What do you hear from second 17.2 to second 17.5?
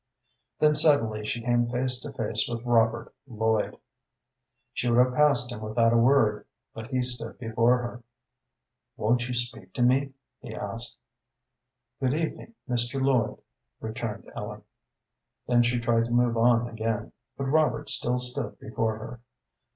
but